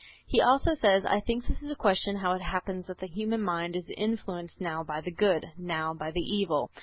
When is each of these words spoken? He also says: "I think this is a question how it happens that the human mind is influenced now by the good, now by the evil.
He 0.25 0.41
also 0.41 0.73
says: 0.73 1.05
"I 1.05 1.19
think 1.19 1.45
this 1.45 1.61
is 1.61 1.69
a 1.69 1.75
question 1.75 2.15
how 2.15 2.31
it 2.33 2.41
happens 2.41 2.87
that 2.87 2.97
the 2.97 3.05
human 3.05 3.43
mind 3.43 3.75
is 3.75 3.91
influenced 3.95 4.59
now 4.59 4.83
by 4.83 4.99
the 4.99 5.11
good, 5.11 5.51
now 5.59 5.93
by 5.93 6.09
the 6.09 6.23
evil. 6.25 6.71